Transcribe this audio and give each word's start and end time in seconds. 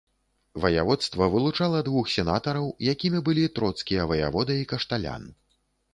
Ваяводства 0.61 1.27
вылучала 1.35 1.83
двух 1.91 2.09
сенатараў, 2.15 2.65
якімі 2.95 3.19
былі 3.27 3.45
троцкія 3.59 4.11
ваявода 4.13 4.53
і 4.63 4.69
кашталян. 4.73 5.33